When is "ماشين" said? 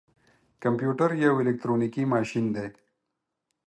2.13-2.45